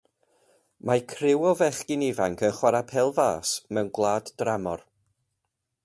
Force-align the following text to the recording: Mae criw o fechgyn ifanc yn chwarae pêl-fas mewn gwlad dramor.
Mae 0.89 1.03
criw 1.11 1.45
o 1.49 1.51
fechgyn 1.59 2.05
ifanc 2.07 2.43
yn 2.49 2.57
chwarae 2.61 2.83
pêl-fas 2.93 3.55
mewn 3.77 3.93
gwlad 3.99 4.33
dramor. 4.43 4.87